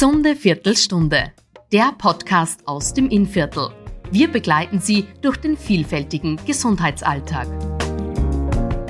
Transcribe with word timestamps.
Gesunde 0.00 0.34
Viertelstunde, 0.34 1.30
der 1.74 1.92
Podcast 1.98 2.66
aus 2.66 2.94
dem 2.94 3.10
Innviertel. 3.10 3.68
Wir 4.10 4.28
begleiten 4.28 4.80
Sie 4.80 5.04
durch 5.20 5.36
den 5.36 5.58
vielfältigen 5.58 6.40
Gesundheitsalltag. 6.46 7.46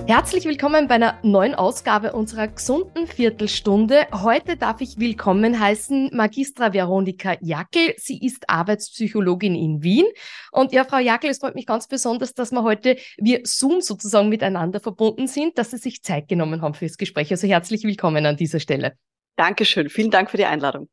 Herzlich 0.07 0.45
willkommen 0.45 0.87
bei 0.87 0.95
einer 0.95 1.19
neuen 1.25 1.57
Ausgabe 1.57 2.13
unserer 2.13 2.47
gesunden 2.47 3.09
Viertelstunde. 3.09 4.07
Heute 4.13 4.57
darf 4.57 4.81
ich 4.83 5.01
willkommen 5.01 5.59
heißen 5.59 6.11
Magistra 6.15 6.73
Veronika 6.73 7.37
Jackel. 7.41 7.93
Sie 7.97 8.25
ist 8.25 8.49
Arbeitspsychologin 8.49 9.57
in 9.57 9.83
Wien. 9.83 10.07
Und 10.53 10.71
ja, 10.73 10.85
Frau 10.85 10.99
Jackel, 10.99 11.31
es 11.31 11.39
freut 11.39 11.57
mich 11.57 11.67
ganz 11.67 11.89
besonders, 11.89 12.35
dass 12.35 12.53
wir 12.53 12.63
heute 12.63 12.97
wir 13.17 13.41
Zoom 13.43 13.81
sozusagen 13.81 14.29
miteinander 14.29 14.79
verbunden 14.79 15.27
sind, 15.27 15.59
dass 15.59 15.73
Sie 15.73 15.79
sich 15.79 16.05
Zeit 16.05 16.29
genommen 16.29 16.63
haben 16.63 16.75
fürs 16.75 16.99
Gespräch. 16.99 17.33
Also 17.33 17.49
herzlich 17.49 17.83
willkommen 17.83 18.27
an 18.27 18.37
dieser 18.37 18.61
Stelle. 18.61 18.93
Dankeschön. 19.35 19.89
Vielen 19.89 20.13
Dank 20.13 20.31
für 20.31 20.37
die 20.37 20.45
Einladung. 20.45 20.89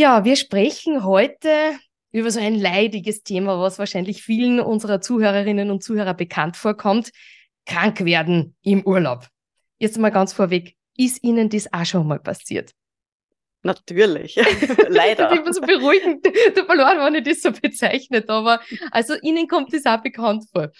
Ja, 0.00 0.24
wir 0.24 0.36
sprechen 0.36 1.04
heute 1.04 1.74
über 2.10 2.30
so 2.30 2.40
ein 2.40 2.54
leidiges 2.54 3.22
Thema, 3.22 3.60
was 3.60 3.78
wahrscheinlich 3.78 4.22
vielen 4.22 4.58
unserer 4.58 5.02
Zuhörerinnen 5.02 5.70
und 5.70 5.84
Zuhörer 5.84 6.14
bekannt 6.14 6.56
vorkommt. 6.56 7.10
Krank 7.66 8.02
werden 8.06 8.56
im 8.62 8.82
Urlaub. 8.86 9.26
Jetzt 9.78 9.98
mal 9.98 10.08
ganz 10.08 10.32
vorweg, 10.32 10.74
ist 10.96 11.22
Ihnen 11.22 11.50
das 11.50 11.70
auch 11.74 11.84
schon 11.84 12.06
mal 12.06 12.18
passiert? 12.18 12.70
Natürlich, 13.60 14.36
leider. 14.88 15.32
ich 15.34 15.44
bin 15.44 15.52
so 15.52 15.60
beruhigend, 15.60 16.24
der 16.56 16.64
verloren, 16.64 16.96
wenn 17.04 17.16
ich 17.16 17.24
das 17.24 17.42
so 17.42 17.52
bezeichnet, 17.52 18.30
aber 18.30 18.62
also 18.92 19.16
Ihnen 19.20 19.48
kommt 19.48 19.74
das 19.74 19.84
auch 19.84 20.02
bekannt 20.02 20.46
vor. 20.50 20.70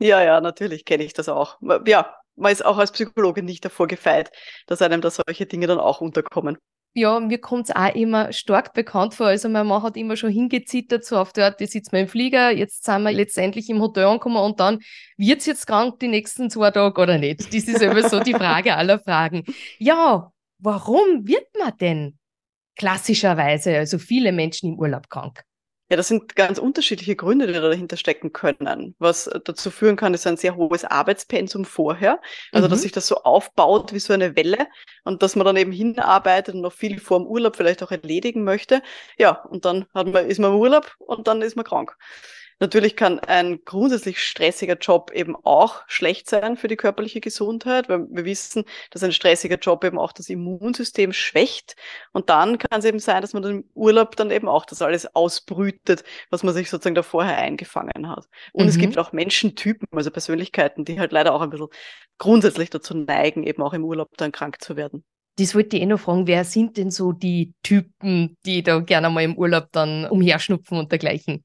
Ja, 0.00 0.22
ja, 0.22 0.42
natürlich 0.42 0.84
kenne 0.84 1.04
ich 1.04 1.14
das 1.14 1.30
auch. 1.30 1.58
Ja, 1.86 2.14
man 2.36 2.52
ist 2.52 2.62
auch 2.62 2.76
als 2.76 2.92
Psychologe 2.92 3.42
nicht 3.42 3.64
davor 3.64 3.86
gefeit, 3.86 4.30
dass 4.66 4.82
einem 4.82 5.00
da 5.00 5.10
solche 5.10 5.46
Dinge 5.46 5.66
dann 5.66 5.78
auch 5.78 6.02
unterkommen. 6.02 6.58
Ja, 6.96 7.18
mir 7.18 7.38
kommt 7.38 7.68
es 7.68 7.74
auch 7.74 7.92
immer 7.94 8.32
stark 8.32 8.72
bekannt 8.72 9.14
vor. 9.14 9.26
Also 9.26 9.48
mein 9.48 9.66
Mann 9.66 9.82
hat 9.82 9.96
immer 9.96 10.16
schon 10.16 10.30
hingezittert, 10.30 11.04
so 11.04 11.18
auf 11.18 11.32
der 11.32 11.46
Art, 11.46 11.60
jetzt 11.60 11.72
sitzen 11.72 11.90
wir 11.90 12.00
im 12.00 12.08
Flieger, 12.08 12.52
jetzt 12.52 12.84
sind 12.84 13.02
wir 13.02 13.10
letztendlich 13.10 13.68
im 13.68 13.80
Hotel 13.80 14.04
angekommen 14.04 14.36
und 14.36 14.60
dann 14.60 14.78
wird 15.16 15.40
es 15.40 15.46
jetzt 15.46 15.66
krank 15.66 15.98
die 15.98 16.06
nächsten 16.06 16.50
zwei 16.50 16.70
Tage 16.70 17.00
oder 17.00 17.18
nicht? 17.18 17.52
Das 17.52 17.64
ist 17.64 17.82
immer 17.82 18.08
so 18.08 18.20
die 18.20 18.32
Frage 18.32 18.76
aller 18.76 19.00
Fragen. 19.00 19.42
Ja, 19.78 20.30
warum 20.58 21.26
wird 21.26 21.48
man 21.58 21.76
denn 21.78 22.18
klassischerweise, 22.76 23.76
also 23.76 23.98
viele 23.98 24.30
Menschen 24.30 24.74
im 24.74 24.78
Urlaub 24.78 25.10
krank? 25.10 25.42
Ja, 25.90 25.98
das 25.98 26.08
sind 26.08 26.34
ganz 26.34 26.58
unterschiedliche 26.58 27.14
Gründe, 27.14 27.46
die 27.46 27.52
dahinter 27.52 27.98
stecken 27.98 28.32
können. 28.32 28.94
Was 28.98 29.30
dazu 29.44 29.70
führen 29.70 29.96
kann, 29.96 30.14
ist 30.14 30.26
ein 30.26 30.38
sehr 30.38 30.56
hohes 30.56 30.84
Arbeitspensum 30.84 31.66
vorher. 31.66 32.20
Also, 32.52 32.68
mhm. 32.68 32.70
dass 32.70 32.82
sich 32.82 32.92
das 32.92 33.06
so 33.06 33.16
aufbaut 33.16 33.92
wie 33.92 33.98
so 33.98 34.14
eine 34.14 34.34
Welle 34.34 34.66
und 35.04 35.22
dass 35.22 35.36
man 35.36 35.44
dann 35.44 35.56
eben 35.56 35.72
hinarbeitet 35.72 36.54
und 36.54 36.62
noch 36.62 36.72
viel 36.72 36.98
vor 36.98 37.18
dem 37.18 37.26
Urlaub 37.26 37.56
vielleicht 37.56 37.82
auch 37.82 37.90
erledigen 37.90 38.44
möchte. 38.44 38.82
Ja, 39.18 39.42
und 39.44 39.66
dann 39.66 39.84
hat 39.94 40.06
man, 40.06 40.26
ist 40.26 40.38
man 40.38 40.52
im 40.52 40.58
Urlaub 40.58 40.94
und 40.98 41.28
dann 41.28 41.42
ist 41.42 41.54
man 41.54 41.66
krank. 41.66 41.94
Natürlich 42.60 42.96
kann 42.96 43.18
ein 43.18 43.60
grundsätzlich 43.64 44.22
stressiger 44.22 44.76
Job 44.76 45.10
eben 45.12 45.36
auch 45.36 45.82
schlecht 45.86 46.28
sein 46.28 46.56
für 46.56 46.68
die 46.68 46.76
körperliche 46.76 47.20
Gesundheit, 47.20 47.88
weil 47.88 48.06
wir 48.10 48.24
wissen, 48.24 48.64
dass 48.90 49.02
ein 49.02 49.12
stressiger 49.12 49.56
Job 49.56 49.84
eben 49.84 49.98
auch 49.98 50.12
das 50.12 50.28
Immunsystem 50.28 51.12
schwächt. 51.12 51.76
Und 52.12 52.30
dann 52.30 52.58
kann 52.58 52.78
es 52.78 52.84
eben 52.84 52.98
sein, 52.98 53.22
dass 53.22 53.32
man 53.32 53.42
dann 53.42 53.52
im 53.52 53.64
Urlaub 53.74 54.16
dann 54.16 54.30
eben 54.30 54.48
auch 54.48 54.64
das 54.64 54.82
alles 54.82 55.14
ausbrütet, 55.14 56.04
was 56.30 56.42
man 56.42 56.54
sich 56.54 56.70
sozusagen 56.70 56.94
da 56.94 57.02
vorher 57.02 57.38
eingefangen 57.38 58.08
hat. 58.08 58.26
Und 58.52 58.64
mhm. 58.64 58.70
es 58.70 58.78
gibt 58.78 58.98
auch 58.98 59.12
Menschentypen, 59.12 59.88
also 59.92 60.10
Persönlichkeiten, 60.10 60.84
die 60.84 61.00
halt 61.00 61.12
leider 61.12 61.34
auch 61.34 61.40
ein 61.40 61.50
bisschen 61.50 61.68
grundsätzlich 62.18 62.70
dazu 62.70 62.94
neigen, 62.96 63.44
eben 63.44 63.62
auch 63.62 63.72
im 63.72 63.84
Urlaub 63.84 64.10
dann 64.16 64.32
krank 64.32 64.62
zu 64.62 64.76
werden. 64.76 65.04
Das 65.36 65.54
wollte 65.54 65.76
ich 65.76 65.82
eh 65.82 65.86
noch 65.86 65.98
fragen, 65.98 66.28
wer 66.28 66.44
sind 66.44 66.76
denn 66.76 66.92
so 66.92 67.10
die 67.10 67.54
Typen, 67.64 68.36
die 68.46 68.62
da 68.62 68.78
gerne 68.78 69.10
mal 69.10 69.24
im 69.24 69.36
Urlaub 69.36 69.68
dann 69.72 70.06
umherschnupfen 70.06 70.78
und 70.78 70.92
dergleichen? 70.92 71.44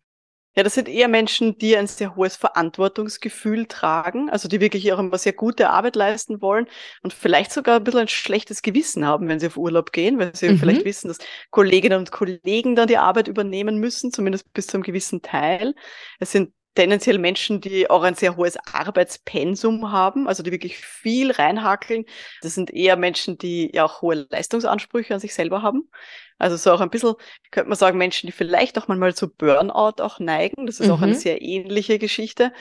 Ja, 0.59 0.63
das 0.63 0.73
sind 0.73 0.89
eher 0.89 1.07
Menschen, 1.07 1.57
die 1.57 1.77
ein 1.77 1.88
sehr 1.88 2.17
hohes 2.17 2.35
Verantwortungsgefühl 2.35 3.66
tragen, 3.67 4.29
also 4.29 4.50
die 4.50 4.59
wirklich 4.59 4.91
auch 4.91 5.00
immer 5.00 5.17
sehr 5.17 5.31
gute 5.31 5.69
Arbeit 5.69 5.95
leisten 5.95 6.41
wollen 6.41 6.67
und 7.01 7.13
vielleicht 7.13 7.53
sogar 7.53 7.78
ein 7.78 7.85
bisschen 7.85 8.01
ein 8.01 8.07
schlechtes 8.09 8.61
Gewissen 8.61 9.06
haben, 9.06 9.29
wenn 9.29 9.39
sie 9.39 9.47
auf 9.47 9.56
Urlaub 9.56 9.94
gehen, 9.94 10.19
weil 10.19 10.35
sie 10.35 10.50
mhm. 10.50 10.57
vielleicht 10.57 10.84
wissen, 10.84 11.07
dass 11.07 11.19
Kolleginnen 11.50 11.97
und 11.97 12.11
Kollegen 12.11 12.75
dann 12.75 12.89
die 12.89 12.97
Arbeit 12.97 13.29
übernehmen 13.29 13.78
müssen, 13.78 14.11
zumindest 14.11 14.51
bis 14.51 14.67
zu 14.67 14.75
einem 14.75 14.84
gewissen 14.84 15.22
Teil. 15.22 15.75
Es 16.19 16.34
sind 16.34 16.51
tendenziell 16.75 17.18
Menschen, 17.18 17.62
die 17.62 17.90
auch 17.90 18.03
ein 18.03 18.16
sehr 18.16 18.38
hohes 18.38 18.57
Arbeitspensum 18.72 19.91
haben, 19.91 20.28
also 20.28 20.44
die 20.44 20.52
wirklich 20.52 20.78
viel 20.78 21.31
reinhakeln. 21.31 22.06
Das 22.41 22.56
sind 22.56 22.72
eher 22.72 22.96
Menschen, 22.96 23.38
die 23.38 23.72
ja 23.74 23.85
auch 23.85 24.02
hohe 24.02 24.28
Leistungsansprüche 24.30 25.13
an 25.13 25.19
sich 25.19 25.34
selber 25.34 25.62
haben. 25.62 25.90
Also 26.38 26.56
so 26.56 26.72
auch 26.72 26.79
ein 26.79 26.90
bisschen, 26.90 27.16
könnte 27.52 27.68
man 27.68 27.78
sagen, 27.78 27.97
Menschen, 27.97 28.28
die 28.28 28.31
vielleicht 28.31 28.78
auch 28.79 28.88
manchmal 28.88 29.13
zu 29.13 29.29
Burnout 29.29 30.02
auch 30.02 30.19
neigen. 30.19 30.66
Das 30.66 30.79
ist 30.79 30.88
mhm. 30.88 30.94
auch 30.94 31.02
eine 31.02 31.13
mhm. 31.13 31.18
sehr 31.18 31.41
ähnliche 31.41 32.00
Geschichte. 32.00 32.53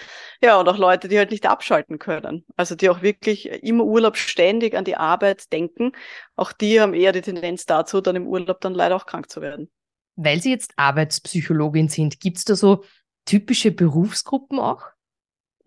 Ja, 0.43 0.59
und 0.59 0.69
auch 0.69 0.79
Leute, 0.79 1.07
die 1.07 1.17
halt 1.17 1.31
nicht 1.31 1.47
abschalten 1.47 2.01
können. 2.01 2.45
Also 2.57 2.75
die 2.75 2.91
auch 2.91 3.03
wirklich 3.03 3.47
im 3.47 3.81
Urlaub 3.81 4.17
ständig 4.17 4.75
an 4.75 4.85
die 4.85 4.97
Arbeit 4.97 5.53
denken. 5.53 5.93
Auch 6.35 6.53
die 6.53 6.81
haben 6.81 6.93
eher 6.93 7.13
die 7.13 7.21
Tendenz 7.23 7.67
dazu, 7.67 8.01
dann 8.01 8.17
im 8.17 8.27
Urlaub 8.27 8.61
dann 8.61 8.75
leider 8.75 8.97
auch 8.97 9.07
krank 9.07 9.31
zu 9.31 9.41
werden. 9.41 9.71
Weil 10.17 10.43
Sie 10.43 10.51
jetzt 10.51 10.73
Arbeitspsychologin 10.75 11.89
sind, 11.89 12.19
gibt 12.19 12.39
es 12.39 12.45
da 12.45 12.57
so 12.57 12.83
typische 13.29 13.71
Berufsgruppen 13.71 14.59
auch? 14.59 14.87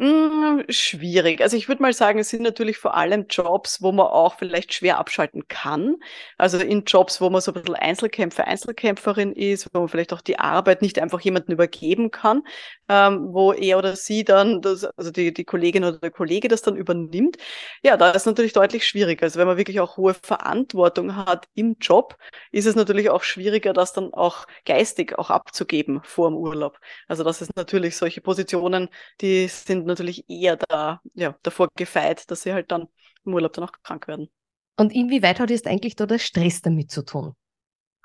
Hm, 0.01 0.63
schwierig. 0.69 1.41
Also 1.41 1.55
ich 1.57 1.67
würde 1.67 1.83
mal 1.83 1.93
sagen, 1.93 2.17
es 2.17 2.29
sind 2.29 2.41
natürlich 2.41 2.79
vor 2.79 2.95
allem 2.95 3.27
Jobs, 3.29 3.83
wo 3.83 3.91
man 3.91 4.07
auch 4.07 4.33
vielleicht 4.39 4.73
schwer 4.73 4.97
abschalten 4.97 5.47
kann. 5.47 5.97
Also 6.39 6.57
in 6.57 6.85
Jobs, 6.85 7.21
wo 7.21 7.29
man 7.29 7.39
so 7.39 7.51
ein 7.53 7.61
bisschen 7.61 7.75
Einzelkämpfer, 7.75 8.47
Einzelkämpferin 8.47 9.31
ist, 9.33 9.69
wo 9.73 9.79
man 9.81 9.89
vielleicht 9.89 10.11
auch 10.11 10.21
die 10.21 10.39
Arbeit 10.39 10.81
nicht 10.81 10.97
einfach 10.97 11.19
jemandem 11.21 11.53
übergeben 11.53 12.09
kann, 12.09 12.41
ähm, 12.89 13.27
wo 13.31 13.53
er 13.53 13.77
oder 13.77 13.95
sie 13.95 14.23
dann, 14.23 14.61
das, 14.63 14.85
also 14.85 15.11
die, 15.11 15.31
die 15.35 15.45
Kollegin 15.45 15.83
oder 15.83 15.99
der 15.99 16.09
Kollege 16.09 16.47
das 16.47 16.63
dann 16.63 16.75
übernimmt. 16.77 17.37
Ja, 17.83 17.97
da 17.97 18.11
ist 18.11 18.25
natürlich 18.25 18.53
deutlich 18.53 18.87
schwieriger. 18.87 19.23
Also 19.23 19.39
wenn 19.39 19.47
man 19.47 19.57
wirklich 19.57 19.79
auch 19.79 19.97
hohe 19.97 20.13
Verantwortung 20.15 21.15
hat 21.15 21.47
im 21.53 21.77
Job, 21.79 22.17
ist 22.51 22.65
es 22.65 22.75
natürlich 22.75 23.09
auch 23.09 23.23
schwieriger, 23.23 23.73
das 23.73 23.93
dann 23.93 24.13
auch 24.13 24.45
geistig 24.65 25.17
auch 25.19 25.29
abzugeben 25.29 26.01
vor 26.03 26.29
dem 26.29 26.37
Urlaub. 26.37 26.79
Also 27.07 27.23
das 27.23 27.41
ist 27.41 27.55
natürlich 27.55 27.97
solche 27.97 28.21
Positionen, 28.21 28.89
die 29.21 29.47
sind 29.47 29.85
natürlich 29.91 30.29
eher 30.29 30.57
da, 30.57 31.01
ja, 31.13 31.35
davor 31.43 31.69
gefeit, 31.75 32.29
dass 32.31 32.43
sie 32.43 32.53
halt 32.53 32.71
dann 32.71 32.87
im 33.25 33.33
Urlaub 33.33 33.53
dann 33.53 33.65
auch 33.65 33.71
krank 33.83 34.07
werden. 34.07 34.29
Und 34.77 34.93
inwieweit 34.93 35.39
hat 35.39 35.49
jetzt 35.49 35.67
eigentlich 35.67 35.95
da 35.95 36.05
der 36.05 36.19
Stress 36.19 36.61
damit 36.61 36.91
zu 36.91 37.03
tun? 37.03 37.35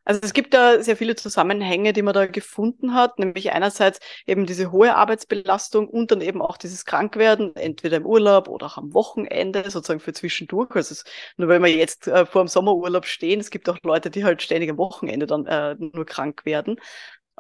Also 0.06 0.20
es 0.22 0.32
gibt 0.32 0.54
da 0.54 0.80
sehr 0.84 0.96
viele 0.96 1.16
Zusammenhänge, 1.16 1.92
die 1.92 2.02
man 2.02 2.14
da 2.14 2.26
gefunden 2.26 2.94
hat, 2.94 3.18
nämlich 3.18 3.50
einerseits 3.50 3.98
eben 4.24 4.46
diese 4.46 4.70
hohe 4.70 4.94
Arbeitsbelastung 4.94 5.88
und 5.88 6.12
dann 6.12 6.20
eben 6.20 6.40
auch 6.40 6.58
dieses 6.58 6.84
Krankwerden, 6.84 7.56
entweder 7.56 7.96
im 7.96 8.06
Urlaub 8.06 8.48
oder 8.48 8.66
auch 8.66 8.76
am 8.76 8.94
Wochenende, 8.94 9.68
sozusagen 9.68 9.98
für 9.98 10.12
zwischendurch. 10.12 10.70
Also 10.76 10.92
es, 10.92 11.04
nur 11.36 11.48
wenn 11.48 11.60
wir 11.60 11.74
jetzt 11.74 12.06
äh, 12.06 12.24
vor 12.24 12.44
dem 12.44 12.48
Sommerurlaub 12.48 13.04
stehen, 13.04 13.40
es 13.40 13.50
gibt 13.50 13.68
auch 13.68 13.78
Leute, 13.82 14.08
die 14.10 14.22
halt 14.22 14.42
ständig 14.42 14.70
am 14.70 14.78
Wochenende 14.78 15.26
dann 15.26 15.44
äh, 15.46 15.74
nur 15.76 16.06
krank 16.06 16.44
werden. 16.44 16.76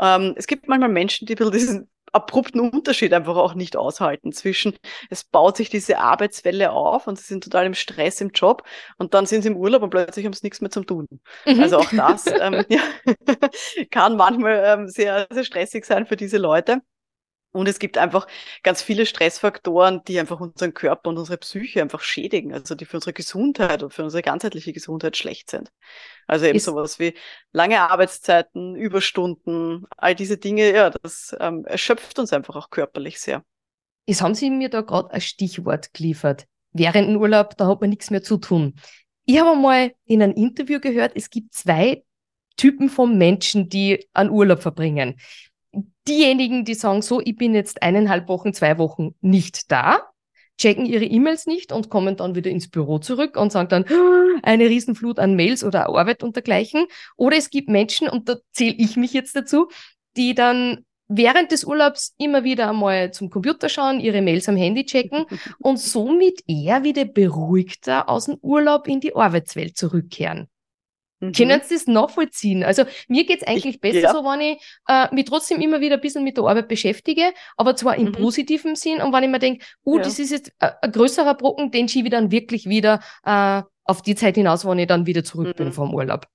Ähm, 0.00 0.34
es 0.36 0.48
gibt 0.48 0.66
manchmal 0.66 0.88
Menschen, 0.90 1.26
die 1.26 1.34
ein 1.34 1.36
bisschen 1.36 1.52
diesen 1.52 1.90
abrupten 2.16 2.60
Unterschied 2.60 3.12
einfach 3.12 3.36
auch 3.36 3.54
nicht 3.54 3.76
aushalten 3.76 4.32
zwischen, 4.32 4.76
es 5.10 5.24
baut 5.24 5.56
sich 5.56 5.70
diese 5.70 5.98
Arbeitswelle 5.98 6.72
auf 6.72 7.06
und 7.06 7.18
sie 7.18 7.24
sind 7.24 7.44
total 7.44 7.66
im 7.66 7.74
Stress 7.74 8.20
im 8.20 8.30
Job 8.30 8.64
und 8.98 9.14
dann 9.14 9.26
sind 9.26 9.42
sie 9.42 9.48
im 9.48 9.56
Urlaub 9.56 9.82
und 9.82 9.90
plötzlich 9.90 10.26
haben 10.26 10.32
sie 10.32 10.44
nichts 10.44 10.60
mehr 10.60 10.70
zum 10.70 10.86
Tun. 10.86 11.06
Mhm. 11.46 11.60
Also 11.60 11.78
auch 11.78 11.90
das 11.92 12.26
ähm, 12.26 12.64
ja, 12.68 12.80
kann 13.90 14.16
manchmal 14.16 14.62
ähm, 14.64 14.88
sehr, 14.88 15.26
sehr 15.30 15.44
stressig 15.44 15.84
sein 15.84 16.06
für 16.06 16.16
diese 16.16 16.38
Leute. 16.38 16.80
Und 17.56 17.68
es 17.68 17.78
gibt 17.78 17.96
einfach 17.96 18.26
ganz 18.62 18.82
viele 18.82 19.06
Stressfaktoren, 19.06 20.02
die 20.06 20.20
einfach 20.20 20.40
unseren 20.40 20.74
Körper 20.74 21.08
und 21.08 21.16
unsere 21.16 21.38
Psyche 21.38 21.80
einfach 21.80 22.02
schädigen, 22.02 22.52
also 22.52 22.74
die 22.74 22.84
für 22.84 22.98
unsere 22.98 23.14
Gesundheit 23.14 23.82
und 23.82 23.94
für 23.94 24.04
unsere 24.04 24.22
ganzheitliche 24.22 24.74
Gesundheit 24.74 25.16
schlecht 25.16 25.50
sind. 25.50 25.72
Also 26.26 26.44
eben 26.44 26.56
ist 26.56 26.66
sowas 26.66 26.98
wie 26.98 27.14
lange 27.52 27.80
Arbeitszeiten, 27.80 28.76
Überstunden, 28.76 29.86
all 29.96 30.14
diese 30.14 30.36
Dinge, 30.36 30.70
ja, 30.70 30.90
das 30.90 31.34
ähm, 31.40 31.64
erschöpft 31.64 32.18
uns 32.18 32.34
einfach 32.34 32.56
auch 32.56 32.68
körperlich 32.68 33.20
sehr. 33.20 33.42
Jetzt 34.04 34.20
haben 34.20 34.34
Sie 34.34 34.50
mir 34.50 34.68
da 34.68 34.82
gerade 34.82 35.10
ein 35.10 35.22
Stichwort 35.22 35.94
geliefert. 35.94 36.44
Während 36.72 37.08
dem 37.08 37.16
Urlaub, 37.16 37.56
da 37.56 37.68
hat 37.68 37.80
man 37.80 37.88
nichts 37.88 38.10
mehr 38.10 38.22
zu 38.22 38.36
tun. 38.36 38.74
Ich 39.24 39.40
habe 39.40 39.58
mal 39.58 39.94
in 40.04 40.22
einem 40.22 40.34
Interview 40.34 40.78
gehört, 40.78 41.12
es 41.14 41.30
gibt 41.30 41.54
zwei 41.54 42.04
Typen 42.58 42.90
von 42.90 43.16
Menschen, 43.16 43.70
die 43.70 44.06
einen 44.12 44.30
Urlaub 44.30 44.60
verbringen 44.60 45.16
diejenigen, 46.08 46.64
die 46.64 46.74
sagen 46.74 47.02
so, 47.02 47.20
ich 47.20 47.36
bin 47.36 47.54
jetzt 47.54 47.82
eineinhalb 47.82 48.28
Wochen, 48.28 48.52
zwei 48.52 48.78
Wochen 48.78 49.14
nicht 49.20 49.70
da, 49.70 50.00
checken 50.58 50.86
ihre 50.86 51.04
E-Mails 51.04 51.46
nicht 51.46 51.72
und 51.72 51.90
kommen 51.90 52.16
dann 52.16 52.34
wieder 52.34 52.50
ins 52.50 52.68
Büro 52.68 52.98
zurück 52.98 53.36
und 53.36 53.52
sagen 53.52 53.68
dann 53.68 53.84
ah, 53.88 54.40
eine 54.42 54.68
Riesenflut 54.68 55.18
an 55.18 55.36
Mails 55.36 55.64
oder 55.64 55.88
Arbeit 55.88 56.22
und 56.22 56.36
dergleichen. 56.36 56.86
Oder 57.16 57.36
es 57.36 57.50
gibt 57.50 57.68
Menschen, 57.68 58.08
und 58.08 58.28
da 58.28 58.36
zähle 58.52 58.74
ich 58.78 58.96
mich 58.96 59.12
jetzt 59.12 59.36
dazu, 59.36 59.68
die 60.16 60.34
dann 60.34 60.84
während 61.08 61.52
des 61.52 61.64
Urlaubs 61.64 62.14
immer 62.18 62.42
wieder 62.42 62.70
einmal 62.70 63.12
zum 63.12 63.30
Computer 63.30 63.68
schauen, 63.68 64.00
ihre 64.00 64.22
Mails 64.22 64.48
am 64.48 64.56
Handy 64.56 64.84
checken 64.84 65.26
und 65.58 65.78
somit 65.78 66.42
eher 66.46 66.84
wieder 66.84 67.04
beruhigter 67.04 68.08
aus 68.08 68.26
dem 68.26 68.38
Urlaub 68.40 68.88
in 68.88 69.00
die 69.00 69.14
Arbeitswelt 69.14 69.76
zurückkehren. 69.76 70.48
Mhm. 71.28 71.32
Können 71.32 71.60
Sie 71.64 71.74
das 71.74 71.86
nachvollziehen? 71.86 72.62
Also 72.64 72.84
mir 73.08 73.24
geht's 73.26 73.42
eigentlich 73.44 73.76
Ich- 73.76 73.80
besser 73.80 74.00
ja. 74.00 74.12
so, 74.12 74.24
wenn 74.24 74.40
ich 74.40 74.58
äh, 74.88 75.14
mich 75.14 75.24
trotzdem 75.26 75.60
immer 75.60 75.80
wieder 75.80 75.94
ein 75.96 76.00
bisschen 76.00 76.24
mit 76.24 76.36
der 76.36 76.44
Arbeit 76.44 76.68
beschäftige, 76.68 77.32
aber 77.56 77.76
zwar 77.76 77.96
im 77.96 78.06
Mhm. 78.06 78.12
positiven 78.12 78.76
Sinn 78.76 79.00
und 79.00 79.12
wenn 79.12 79.24
ich 79.24 79.30
mir 79.30 79.38
denke, 79.38 79.64
uh, 79.84 79.96
Ja. 79.98 80.02
das 80.04 80.18
ist 80.18 80.30
jetzt 80.30 80.52
äh, 80.60 80.70
ein 80.82 80.92
größerer 80.92 81.34
Brocken, 81.34 81.70
den 81.70 81.88
schiebe 81.88 82.08
ich 82.08 82.12
dann 82.12 82.30
wirklich 82.30 82.66
wieder 82.68 83.00
äh, 83.24 83.62
auf 83.84 84.02
die 84.02 84.14
Zeit 84.16 84.34
hinaus, 84.34 84.64
wann 84.64 84.78
ich 84.78 84.86
dann 84.88 85.06
wieder 85.06 85.22
zurück 85.24 85.56
bin 85.56 85.68
Mhm. 85.68 85.72
vom 85.72 85.94
Urlaub. 85.94 86.26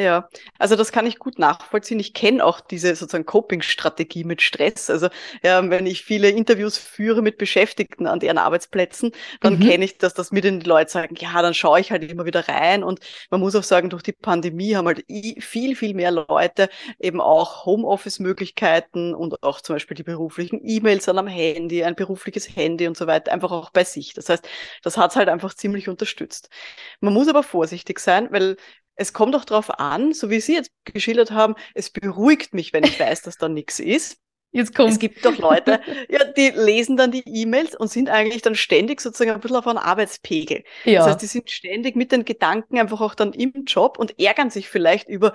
Ja, 0.00 0.28
also 0.60 0.76
das 0.76 0.92
kann 0.92 1.06
ich 1.06 1.18
gut 1.18 1.40
nachvollziehen. 1.40 1.98
Ich 1.98 2.14
kenne 2.14 2.44
auch 2.44 2.60
diese 2.60 2.94
sozusagen 2.94 3.26
Coping-Strategie 3.26 4.22
mit 4.22 4.42
Stress. 4.42 4.90
Also 4.90 5.08
ja, 5.42 5.68
wenn 5.70 5.86
ich 5.86 6.04
viele 6.04 6.30
Interviews 6.30 6.78
führe 6.78 7.20
mit 7.20 7.36
Beschäftigten 7.36 8.06
an 8.06 8.20
deren 8.20 8.38
Arbeitsplätzen, 8.38 9.10
dann 9.40 9.58
Mhm. 9.58 9.58
kenne 9.58 9.84
ich 9.84 9.98
das, 9.98 10.14
dass 10.14 10.30
mir 10.30 10.40
dann 10.40 10.60
die 10.60 10.68
Leute 10.68 10.92
sagen, 10.92 11.16
ja, 11.18 11.42
dann 11.42 11.52
schaue 11.52 11.80
ich 11.80 11.90
halt 11.90 12.04
immer 12.08 12.24
wieder 12.26 12.46
rein. 12.46 12.84
Und 12.84 13.00
man 13.30 13.40
muss 13.40 13.56
auch 13.56 13.64
sagen, 13.64 13.90
durch 13.90 14.04
die 14.04 14.12
Pandemie 14.12 14.76
haben 14.76 14.86
halt 14.86 15.04
viel, 15.40 15.74
viel 15.74 15.94
mehr 15.94 16.12
Leute 16.12 16.68
eben 17.00 17.20
auch 17.20 17.66
Homeoffice-Möglichkeiten 17.66 19.14
und 19.14 19.42
auch 19.42 19.60
zum 19.62 19.74
Beispiel 19.74 19.96
die 19.96 20.04
beruflichen 20.04 20.60
E-Mails 20.62 21.06
dann 21.06 21.18
am 21.18 21.26
Handy, 21.26 21.82
ein 21.82 21.96
berufliches 21.96 22.54
Handy 22.54 22.86
und 22.86 22.96
so 22.96 23.08
weiter, 23.08 23.32
einfach 23.32 23.50
auch 23.50 23.70
bei 23.70 23.82
sich. 23.82 24.14
Das 24.14 24.28
heißt, 24.28 24.46
das 24.84 24.96
hat 24.96 25.10
es 25.10 25.16
halt 25.16 25.28
einfach 25.28 25.54
ziemlich 25.54 25.88
unterstützt. 25.88 26.50
Man 27.00 27.12
muss 27.14 27.26
aber 27.28 27.42
vorsichtig 27.42 27.98
sein, 27.98 28.28
weil 28.30 28.56
es 28.98 29.12
kommt 29.12 29.34
auch 29.34 29.44
darauf 29.44 29.78
an, 29.78 30.12
so 30.12 30.28
wie 30.28 30.40
Sie 30.40 30.54
jetzt 30.54 30.70
geschildert 30.84 31.30
haben, 31.30 31.54
es 31.74 31.88
beruhigt 31.90 32.52
mich, 32.52 32.72
wenn 32.72 32.84
ich 32.84 33.00
weiß, 33.00 33.22
dass 33.22 33.38
da 33.38 33.48
nichts 33.48 33.78
ist. 33.78 34.18
Jetzt 34.50 34.74
kommt. 34.74 34.90
Es 34.90 34.98
gibt 34.98 35.24
doch 35.24 35.36
Leute, 35.36 35.80
ja, 36.08 36.24
die 36.24 36.48
lesen 36.48 36.96
dann 36.96 37.12
die 37.12 37.22
E-Mails 37.26 37.76
und 37.76 37.88
sind 37.88 38.08
eigentlich 38.08 38.40
dann 38.40 38.54
ständig 38.54 39.00
sozusagen 39.00 39.30
ein 39.30 39.40
bisschen 39.40 39.58
auf 39.58 39.66
einem 39.66 39.78
Arbeitspegel. 39.78 40.64
ja. 40.84 41.00
Das 41.00 41.08
heißt, 41.08 41.22
die 41.22 41.26
sind 41.26 41.50
ständig 41.50 41.96
mit 41.96 42.12
den 42.12 42.24
Gedanken 42.24 42.78
einfach 42.78 43.02
auch 43.02 43.14
dann 43.14 43.34
im 43.34 43.52
Job 43.66 43.98
und 43.98 44.18
ärgern 44.18 44.48
sich 44.50 44.68
vielleicht 44.68 45.08
über 45.08 45.34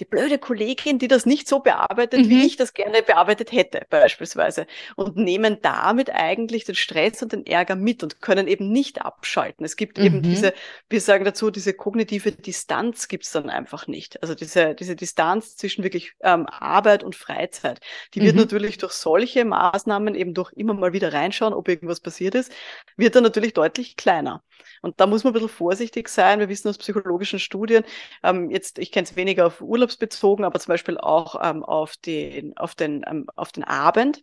die 0.00 0.04
blöde 0.04 0.38
Kollegin, 0.38 0.98
die 0.98 1.08
das 1.08 1.26
nicht 1.26 1.46
so 1.48 1.60
bearbeitet, 1.60 2.28
Mhm. 2.28 2.28
wie 2.28 2.46
ich 2.46 2.56
das 2.56 2.72
gerne 2.74 3.02
bearbeitet 3.02 3.52
hätte, 3.52 3.86
beispielsweise. 3.90 4.66
Und 4.96 5.16
nehmen 5.16 5.58
damit 5.62 6.10
eigentlich 6.10 6.64
den 6.64 6.74
Stress 6.74 7.22
und 7.22 7.32
den 7.32 7.46
Ärger 7.46 7.76
mit 7.76 8.02
und 8.02 8.20
können 8.20 8.48
eben 8.48 8.70
nicht 8.70 9.02
abschalten. 9.02 9.64
Es 9.64 9.76
gibt 9.76 9.98
eben 9.98 10.20
Mhm. 10.20 10.22
diese, 10.22 10.52
wir 10.88 11.00
sagen 11.00 11.24
dazu, 11.24 11.50
diese 11.50 11.74
kognitive 11.74 12.32
Distanz 12.32 13.08
gibt's 13.08 13.32
dann 13.32 13.50
einfach 13.50 13.86
nicht. 13.86 14.20
Also 14.22 14.34
diese, 14.34 14.74
diese 14.74 14.96
Distanz 14.96 15.56
zwischen 15.56 15.84
wirklich 15.84 16.12
ähm, 16.22 16.46
Arbeit 16.48 17.04
und 17.04 17.14
Freizeit. 17.16 17.80
Die 18.14 18.22
wird 18.22 18.34
Mhm. 18.34 18.38
natürlich 18.38 18.78
durch 18.78 18.92
solche 18.92 19.44
Maßnahmen, 19.44 20.14
eben 20.14 20.34
durch 20.34 20.52
immer 20.54 20.74
mal 20.74 20.92
wieder 20.92 21.12
reinschauen, 21.12 21.54
ob 21.54 21.68
irgendwas 21.68 22.00
passiert 22.00 22.34
ist, 22.34 22.52
wird 22.96 23.14
dann 23.16 23.22
natürlich 23.22 23.52
deutlich 23.54 23.96
kleiner. 23.96 24.42
Und 24.82 25.00
da 25.00 25.06
muss 25.06 25.24
man 25.24 25.32
ein 25.32 25.34
bisschen 25.34 25.48
vorsichtig 25.48 26.08
sein. 26.08 26.40
Wir 26.40 26.48
wissen 26.48 26.68
aus 26.68 26.78
psychologischen 26.78 27.38
Studien, 27.38 27.84
ähm, 28.22 28.50
jetzt, 28.50 28.78
ich 28.78 28.92
kenne 28.92 29.04
es 29.04 29.16
weniger 29.16 29.46
auf 29.46 29.60
urlaubsbezogen, 29.84 30.44
aber 30.44 30.58
zum 30.60 30.72
Beispiel 30.72 30.98
auch 30.98 31.36
ähm, 31.42 31.64
auf 31.64 31.96
den, 31.98 32.56
auf 32.56 32.74
den, 32.74 33.04
ähm, 33.08 33.26
auf 33.36 33.52
den 33.52 33.64
Abend. 33.64 34.22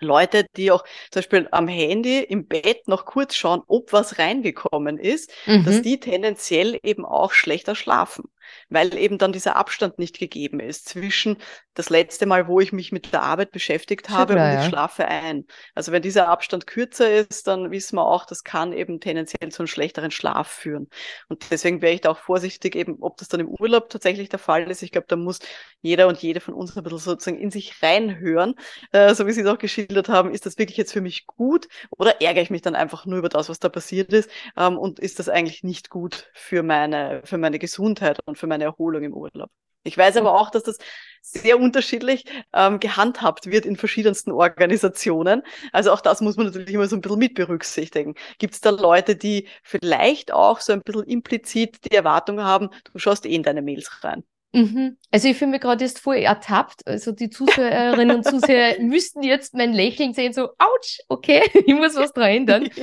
Leute, 0.00 0.44
die 0.56 0.72
auch 0.72 0.84
zum 1.12 1.20
Beispiel 1.20 1.48
am 1.52 1.68
Handy 1.68 2.18
im 2.24 2.48
Bett 2.48 2.88
noch 2.88 3.04
kurz 3.04 3.36
schauen, 3.36 3.62
ob 3.68 3.92
was 3.92 4.18
reingekommen 4.18 4.98
ist, 4.98 5.32
dass 5.62 5.80
Mhm. 5.80 5.82
die 5.82 6.00
tendenziell 6.00 6.78
eben 6.82 7.04
auch 7.04 7.32
schlechter 7.32 7.74
schlafen, 7.76 8.24
weil 8.68 8.94
eben 8.96 9.18
dann 9.18 9.32
dieser 9.32 9.56
Abstand 9.56 9.98
nicht 9.98 10.18
gegeben 10.18 10.60
ist 10.60 10.88
zwischen 10.88 11.36
das 11.74 11.90
letzte 11.90 12.26
Mal, 12.26 12.48
wo 12.48 12.60
ich 12.60 12.72
mich 12.72 12.92
mit 12.92 13.12
der 13.12 13.22
Arbeit 13.22 13.50
beschäftigt 13.50 14.10
habe 14.10 14.34
klar, 14.34 14.46
und 14.46 14.58
ich 14.58 14.64
ja. 14.64 14.68
schlafe 14.68 15.08
ein. 15.08 15.46
Also 15.74 15.92
wenn 15.92 16.02
dieser 16.02 16.28
Abstand 16.28 16.66
kürzer 16.66 17.10
ist, 17.10 17.46
dann 17.46 17.70
wissen 17.70 17.96
wir 17.96 18.06
auch, 18.06 18.26
das 18.26 18.44
kann 18.44 18.72
eben 18.72 19.00
tendenziell 19.00 19.50
zu 19.50 19.60
einem 19.60 19.68
schlechteren 19.68 20.10
Schlaf 20.10 20.48
führen. 20.48 20.88
Und 21.28 21.50
deswegen 21.50 21.80
wäre 21.80 21.94
ich 21.94 22.02
da 22.02 22.10
auch 22.10 22.18
vorsichtig, 22.18 22.74
eben, 22.74 22.98
ob 23.00 23.16
das 23.16 23.28
dann 23.28 23.40
im 23.40 23.48
Urlaub 23.48 23.88
tatsächlich 23.88 24.28
der 24.28 24.38
Fall 24.38 24.70
ist. 24.70 24.82
Ich 24.82 24.92
glaube, 24.92 25.06
da 25.08 25.16
muss 25.16 25.38
jeder 25.80 26.08
und 26.08 26.18
jede 26.18 26.40
von 26.40 26.54
uns 26.54 26.76
ein 26.76 26.82
bisschen 26.82 26.98
sozusagen 26.98 27.38
in 27.38 27.50
sich 27.50 27.82
reinhören, 27.82 28.54
äh, 28.92 29.14
so 29.14 29.26
wie 29.26 29.32
Sie 29.32 29.40
es 29.40 29.46
auch 29.46 29.58
geschildert 29.58 30.08
haben, 30.08 30.32
ist 30.32 30.46
das 30.46 30.58
wirklich 30.58 30.76
jetzt 30.76 30.92
für 30.92 31.00
mich 31.00 31.26
gut 31.26 31.68
oder 31.90 32.20
ärgere 32.20 32.42
ich 32.42 32.50
mich 32.50 32.62
dann 32.62 32.74
einfach 32.74 33.06
nur 33.06 33.18
über 33.18 33.28
das, 33.28 33.48
was 33.48 33.58
da 33.58 33.68
passiert 33.68 34.12
ist 34.12 34.30
ähm, 34.56 34.76
und 34.78 34.98
ist 34.98 35.18
das 35.18 35.28
eigentlich 35.28 35.62
nicht 35.62 35.90
gut 35.90 36.30
für 36.34 36.62
meine, 36.62 37.22
für 37.24 37.38
meine 37.38 37.58
Gesundheit 37.58 38.20
und 38.32 38.38
für 38.38 38.46
meine 38.46 38.64
Erholung 38.64 39.02
im 39.02 39.14
Urlaub. 39.14 39.50
Ich 39.84 39.98
weiß 39.98 40.16
aber 40.16 40.38
auch, 40.40 40.50
dass 40.50 40.62
das 40.62 40.78
sehr 41.20 41.58
unterschiedlich 41.58 42.24
ähm, 42.52 42.80
gehandhabt 42.80 43.46
wird 43.46 43.66
in 43.66 43.76
verschiedensten 43.76 44.30
Organisationen. 44.30 45.42
Also 45.72 45.92
auch 45.92 46.00
das 46.00 46.20
muss 46.20 46.36
man 46.36 46.46
natürlich 46.46 46.74
immer 46.74 46.86
so 46.86 46.96
ein 46.96 47.00
bisschen 47.00 47.18
mit 47.18 47.34
berücksichtigen. 47.34 48.14
Gibt 48.38 48.54
es 48.54 48.60
da 48.60 48.70
Leute, 48.70 49.16
die 49.16 49.48
vielleicht 49.62 50.32
auch 50.32 50.60
so 50.60 50.72
ein 50.72 50.82
bisschen 50.82 51.04
implizit 51.04 51.78
die 51.84 51.94
Erwartung 51.94 52.40
haben, 52.40 52.70
du 52.92 52.98
schaust 52.98 53.26
eh 53.26 53.34
in 53.34 53.42
deine 53.42 53.62
Mails 53.62 54.04
rein? 54.04 54.24
Mhm. 54.52 54.98
Also 55.10 55.28
ich 55.28 55.36
fühle 55.36 55.52
mich 55.52 55.60
gerade 55.60 55.84
jetzt 55.84 55.98
voll 55.98 56.16
ertappt. 56.16 56.86
Also 56.86 57.12
die 57.12 57.30
Zuschauerinnen 57.30 58.16
und 58.16 58.24
Zuseher 58.24 58.76
müssten 58.80 59.22
jetzt 59.22 59.54
mein 59.54 59.72
Lächeln 59.72 60.12
sehen, 60.12 60.32
so, 60.32 60.50
ouch, 60.58 60.98
okay, 61.08 61.42
ich 61.66 61.74
muss 61.74 61.96
was 61.96 62.12
dran 62.12 62.30
ändern. 62.30 62.68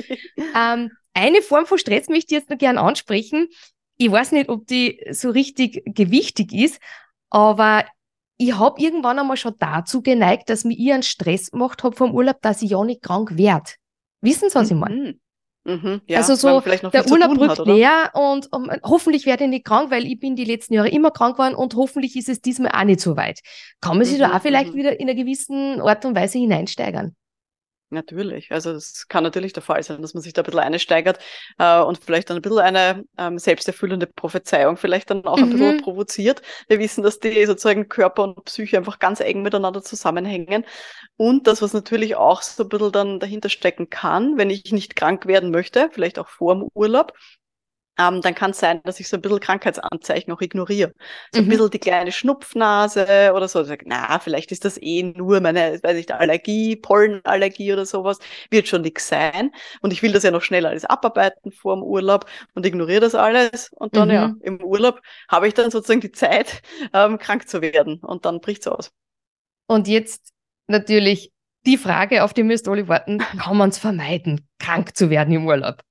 Ähm, 0.56 0.90
eine 1.12 1.42
Form 1.42 1.66
von 1.66 1.78
Stress 1.78 2.08
möchte 2.08 2.34
ich 2.34 2.40
jetzt 2.40 2.50
noch 2.50 2.58
gern 2.58 2.78
ansprechen. 2.78 3.48
Ich 4.00 4.10
weiß 4.10 4.32
nicht, 4.32 4.48
ob 4.48 4.66
die 4.66 4.98
so 5.10 5.28
richtig 5.30 5.82
gewichtig 5.84 6.54
ist, 6.54 6.80
aber 7.28 7.84
ich 8.38 8.54
habe 8.58 8.80
irgendwann 8.80 9.18
einmal 9.18 9.36
schon 9.36 9.54
dazu 9.58 10.02
geneigt, 10.02 10.48
dass 10.48 10.64
mir 10.64 10.74
ich 10.78 10.90
einen 10.90 11.02
Stress 11.02 11.50
gemacht 11.50 11.82
habe 11.82 11.94
vom 11.94 12.14
Urlaub, 12.14 12.40
dass 12.40 12.62
ich 12.62 12.70
ja 12.70 12.82
nicht 12.82 13.02
krank 13.02 13.36
werde. 13.36 13.72
Wissen 14.22 14.48
Sie, 14.48 14.54
was 14.54 14.70
ich 14.70 14.76
meine? 14.76 14.96
Mhm. 14.96 15.20
Mhm. 15.64 16.00
Ja, 16.06 16.18
Also 16.20 16.34
so, 16.34 16.48
man 16.48 16.62
vielleicht 16.62 16.82
noch 16.82 16.90
Der 16.92 17.06
Urlaub 17.06 17.38
rückt 17.38 17.66
näher 17.66 18.10
und 18.14 18.50
um, 18.52 18.70
hoffentlich 18.82 19.26
werde 19.26 19.44
ich 19.44 19.50
nicht 19.50 19.66
krank, 19.66 19.90
weil 19.90 20.06
ich 20.06 20.18
bin 20.18 20.34
die 20.34 20.44
letzten 20.46 20.72
Jahre 20.72 20.88
immer 20.88 21.10
krank 21.10 21.36
geworden 21.36 21.54
und 21.54 21.74
hoffentlich 21.74 22.16
ist 22.16 22.30
es 22.30 22.40
diesmal 22.40 22.72
auch 22.72 22.84
nicht 22.84 23.00
so 23.00 23.16
weit. 23.16 23.40
Kann 23.82 23.98
man 23.98 24.06
sich 24.06 24.18
Mhm, 24.18 24.18
da 24.18 24.34
auch 24.34 24.40
vielleicht 24.40 24.72
mhm. 24.72 24.78
wieder 24.78 24.98
in 24.98 25.08
einer 25.10 25.14
gewissen 25.22 25.82
Art 25.82 26.06
und 26.06 26.16
Weise 26.16 26.38
hineinsteigern? 26.38 27.14
Natürlich, 27.92 28.52
also 28.52 28.72
das 28.72 29.08
kann 29.08 29.24
natürlich 29.24 29.52
der 29.52 29.64
Fall 29.64 29.82
sein, 29.82 30.00
dass 30.00 30.14
man 30.14 30.22
sich 30.22 30.32
da 30.32 30.42
ein 30.42 30.44
bisschen 30.44 30.60
einsteigert 30.60 31.18
äh, 31.58 31.80
und 31.80 31.98
vielleicht 32.04 32.30
dann 32.30 32.36
ein 32.36 32.42
bisschen 32.42 32.60
eine 32.60 33.04
ähm, 33.18 33.36
selbsterfüllende 33.36 34.06
Prophezeiung 34.06 34.76
vielleicht 34.76 35.10
dann 35.10 35.24
auch 35.24 35.42
ein 35.42 35.48
Mhm. 35.48 35.50
bisschen 35.50 35.76
provoziert. 35.76 36.40
Wir 36.68 36.78
wissen, 36.78 37.02
dass 37.02 37.18
die 37.18 37.44
sozusagen 37.46 37.88
Körper 37.88 38.22
und 38.22 38.44
Psyche 38.44 38.76
einfach 38.78 39.00
ganz 39.00 39.18
eng 39.18 39.42
miteinander 39.42 39.82
zusammenhängen. 39.82 40.64
Und 41.16 41.46
das, 41.48 41.62
was 41.62 41.72
natürlich 41.72 42.16
auch 42.16 42.42
so 42.42 42.62
ein 42.64 42.68
bisschen 42.68 42.92
dann 42.92 43.20
dahinter 43.20 43.48
stecken 43.48 43.90
kann, 43.90 44.38
wenn 44.38 44.50
ich 44.50 44.70
nicht 44.72 44.94
krank 44.94 45.26
werden 45.26 45.50
möchte, 45.50 45.90
vielleicht 45.92 46.18
auch 46.20 46.28
vor 46.28 46.54
dem 46.54 46.68
Urlaub, 46.74 47.12
ähm, 47.98 48.20
dann 48.22 48.34
kann 48.34 48.52
es 48.52 48.58
sein, 48.60 48.80
dass 48.84 48.98
ich 49.00 49.08
so 49.08 49.16
ein 49.16 49.20
bisschen 49.22 49.40
Krankheitsanzeichen 49.40 50.32
auch 50.32 50.40
ignoriere. 50.40 50.92
So 51.32 51.42
ein 51.42 51.46
Mhm. 51.46 51.48
bisschen 51.48 51.70
die 51.70 51.78
kleine 51.78 52.12
Schnupfnase 52.12 53.32
oder 53.34 53.46
so. 53.48 53.62
Ich 53.68 53.80
na, 53.84 54.18
vielleicht 54.20 54.52
ist 54.52 54.64
das 54.64 54.78
eh 54.80 55.02
nur 55.02 55.40
meine, 55.40 55.78
weiß 55.82 55.96
nicht, 55.96 56.10
Allergie, 56.12 56.76
Pollenallergie 56.76 57.72
oder 57.72 57.84
sowas. 57.86 58.18
Wird 58.50 58.68
schon 58.68 58.82
nix 58.82 59.08
sein. 59.08 59.50
Und 59.82 59.92
ich 59.92 60.02
will 60.02 60.12
das 60.12 60.22
ja 60.22 60.30
noch 60.30 60.42
schnell 60.42 60.66
alles 60.66 60.84
abarbeiten 60.86 61.52
vor 61.52 61.74
dem 61.76 61.82
Urlaub 61.82 62.26
und 62.54 62.64
ignoriere 62.66 63.00
das 63.00 63.14
alles. 63.14 63.70
Und 63.74 63.96
dann, 63.96 64.08
Mhm. 64.08 64.14
ja, 64.14 64.34
im 64.40 64.62
Urlaub 64.64 65.00
habe 65.28 65.48
ich 65.48 65.54
dann 65.54 65.70
sozusagen 65.70 66.00
die 66.00 66.12
Zeit, 66.12 66.62
ähm, 66.94 67.18
krank 67.18 67.48
zu 67.48 67.60
werden. 67.62 67.98
Und 68.00 68.24
dann 68.24 68.40
bricht's 68.40 68.66
aus. 68.66 68.90
Und 69.66 69.88
jetzt 69.88 70.32
natürlich 70.66 71.32
die 71.66 71.76
Frage, 71.78 72.24
auf 72.24 72.32
die 72.34 72.42
müsst 72.42 72.68
alle 72.68 72.88
warten, 72.88 73.18
kann 73.38 73.56
man 73.56 73.70
es 73.70 73.78
vermeiden, 73.78 74.48
krank 74.58 74.96
zu 74.96 75.10
werden 75.10 75.32
im 75.34 75.46
Urlaub? 75.46 75.82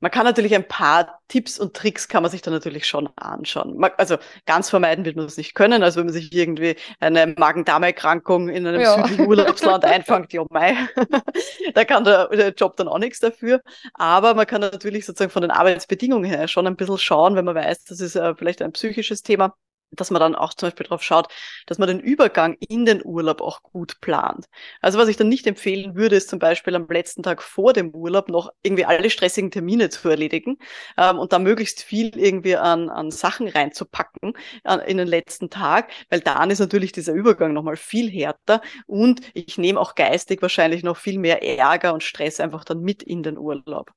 Man 0.00 0.10
kann 0.10 0.24
natürlich 0.26 0.54
ein 0.54 0.68
paar 0.68 1.20
Tipps 1.28 1.58
und 1.58 1.74
Tricks 1.74 2.06
kann 2.06 2.22
man 2.22 2.30
sich 2.30 2.42
da 2.42 2.50
natürlich 2.50 2.86
schon 2.86 3.08
anschauen. 3.16 3.82
Also 3.96 4.18
ganz 4.44 4.68
vermeiden 4.68 5.04
wird 5.06 5.16
man 5.16 5.24
es 5.24 5.38
nicht 5.38 5.54
können. 5.54 5.82
Also 5.82 5.98
wenn 5.98 6.06
man 6.06 6.12
sich 6.12 6.32
irgendwie 6.34 6.76
eine 7.00 7.26
Magen-Darm-Erkrankung 7.28 8.50
in 8.50 8.66
einem 8.66 8.82
Ja. 8.82 8.94
südlichen 8.96 9.26
Urlaubsland 9.26 9.84
einfängt, 9.86 10.32
ja 10.34 10.44
mei, 10.50 10.76
da 11.74 11.84
kann 11.84 12.04
der, 12.04 12.28
der 12.28 12.50
Job 12.50 12.76
dann 12.76 12.88
auch 12.88 12.98
nichts 12.98 13.20
dafür. 13.20 13.62
Aber 13.94 14.34
man 14.34 14.46
kann 14.46 14.60
natürlich 14.60 15.06
sozusagen 15.06 15.30
von 15.32 15.42
den 15.42 15.50
Arbeitsbedingungen 15.50 16.24
her 16.30 16.46
schon 16.46 16.66
ein 16.66 16.76
bisschen 16.76 16.98
schauen, 16.98 17.34
wenn 17.34 17.44
man 17.46 17.54
weiß, 17.54 17.84
das 17.84 18.00
ist 18.00 18.16
äh, 18.16 18.34
vielleicht 18.34 18.60
ein 18.62 18.72
psychisches 18.72 19.22
Thema, 19.22 19.54
dass 19.90 20.10
man 20.10 20.20
dann 20.20 20.34
auch 20.34 20.54
zum 20.54 20.68
Beispiel 20.68 20.84
darauf 20.84 21.02
schaut, 21.02 21.28
dass 21.66 21.78
man 21.78 21.88
den 21.88 22.00
Übergang 22.00 22.56
in 22.60 22.84
den 22.84 23.04
Urlaub 23.04 23.40
auch 23.40 23.62
gut 23.62 24.00
plant. 24.00 24.46
Also 24.80 24.98
was 24.98 25.08
ich 25.08 25.16
dann 25.16 25.28
nicht 25.28 25.46
empfehlen 25.46 25.94
würde, 25.94 26.16
ist 26.16 26.28
zum 26.28 26.38
Beispiel 26.38 26.74
am 26.74 26.86
letzten 26.88 27.22
Tag 27.22 27.42
vor 27.42 27.72
dem 27.72 27.90
Urlaub 27.94 28.28
noch 28.28 28.50
irgendwie 28.62 28.84
alle 28.84 29.10
stressigen 29.10 29.50
Termine 29.50 29.90
zu 29.90 30.08
erledigen 30.08 30.58
ähm, 30.96 31.18
und 31.18 31.32
da 31.32 31.38
möglichst 31.38 31.82
viel 31.82 32.16
irgendwie 32.16 32.56
an, 32.56 32.88
an 32.90 33.10
Sachen 33.10 33.48
reinzupacken 33.48 34.34
an, 34.64 34.80
in 34.80 34.96
den 34.98 35.08
letzten 35.08 35.50
Tag, 35.50 35.90
weil 36.10 36.20
dann 36.20 36.50
ist 36.50 36.58
natürlich 36.60 36.92
dieser 36.92 37.12
Übergang 37.12 37.52
nochmal 37.52 37.76
viel 37.76 38.10
härter 38.10 38.60
und 38.86 39.20
ich 39.34 39.58
nehme 39.58 39.80
auch 39.80 39.94
geistig 39.94 40.42
wahrscheinlich 40.42 40.82
noch 40.82 40.96
viel 40.96 41.18
mehr 41.18 41.42
Ärger 41.42 41.94
und 41.94 42.02
Stress 42.02 42.40
einfach 42.40 42.64
dann 42.64 42.80
mit 42.80 43.02
in 43.02 43.22
den 43.22 43.38
Urlaub. 43.38 43.92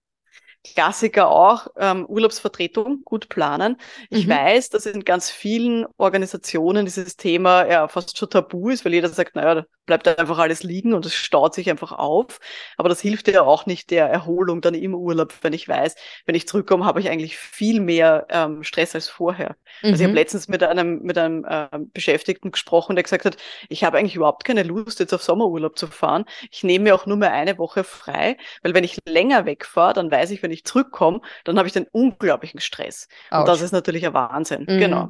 Klassiker 0.63 1.29
auch, 1.29 1.67
ähm, 1.77 2.05
Urlaubsvertretung, 2.05 3.03
gut 3.05 3.29
planen. 3.29 3.77
Ich 4.09 4.27
mhm. 4.27 4.31
weiß, 4.31 4.69
dass 4.69 4.85
in 4.85 5.05
ganz 5.05 5.29
vielen 5.29 5.85
Organisationen 5.97 6.85
dieses 6.85 7.15
Thema 7.15 7.65
ja 7.65 7.87
fast 7.87 8.17
schon 8.17 8.29
tabu 8.29 8.69
ist, 8.69 8.83
weil 8.83 8.93
jeder 8.93 9.09
sagt, 9.09 9.35
naja, 9.35 9.55
da 9.55 9.65
bleibt 9.89 10.07
einfach 10.07 10.37
alles 10.37 10.61
liegen 10.61 10.93
und 10.93 11.05
es 11.05 11.15
staut 11.15 11.55
sich 11.55 11.69
einfach 11.69 11.91
auf. 11.91 12.39
Aber 12.77 12.89
das 12.89 13.01
hilft 13.01 13.27
ja 13.27 13.41
auch 13.41 13.65
nicht 13.65 13.89
der 13.89 14.05
Erholung 14.05 14.61
dann 14.61 14.75
im 14.75 14.93
Urlaub, 14.93 15.33
wenn 15.41 15.53
ich 15.53 15.67
weiß, 15.67 15.95
wenn 16.25 16.35
ich 16.35 16.47
zurückkomme, 16.47 16.85
habe 16.85 16.99
ich 16.99 17.09
eigentlich 17.09 17.37
viel 17.37 17.81
mehr 17.81 18.27
ähm, 18.29 18.63
Stress 18.63 18.93
als 18.93 19.07
vorher. 19.07 19.55
Mhm. 19.81 19.89
Also 19.89 19.95
ich 19.95 20.01
habe 20.01 20.09
mhm. 20.09 20.15
letztens 20.15 20.47
mit 20.47 20.61
einem, 20.61 21.01
mit 21.01 21.17
einem 21.17 21.43
äh, 21.43 21.67
Beschäftigten 21.93 22.51
gesprochen, 22.51 22.95
der 22.95 23.03
gesagt 23.03 23.25
hat, 23.25 23.37
ich 23.67 23.83
habe 23.83 23.97
eigentlich 23.97 24.15
überhaupt 24.15 24.43
keine 24.43 24.63
Lust, 24.63 24.99
jetzt 24.99 25.13
auf 25.13 25.23
Sommerurlaub 25.23 25.77
zu 25.77 25.87
fahren. 25.87 26.25
Ich 26.51 26.63
nehme 26.63 26.83
mir 26.83 26.95
auch 26.95 27.07
nur 27.07 27.17
mehr 27.17 27.33
eine 27.33 27.57
Woche 27.57 27.83
frei, 27.83 28.37
weil 28.61 28.75
wenn 28.75 28.83
ich 28.83 28.99
länger 29.05 29.45
wegfahre, 29.45 29.93
dann 29.93 30.11
weiß 30.11 30.29
ich, 30.31 30.43
wenn 30.43 30.48
ich 30.51 30.65
zurückkomme, 30.65 31.21
dann 31.43 31.57
habe 31.57 31.67
ich 31.67 31.73
den 31.73 31.87
unglaublichen 31.91 32.59
Stress. 32.59 33.07
Ouch. 33.31 33.39
Und 33.39 33.47
das 33.47 33.61
ist 33.61 33.71
natürlich 33.71 34.05
ein 34.05 34.13
Wahnsinn. 34.13 34.65
Mhm. 34.67 34.79
Genau. 34.79 35.09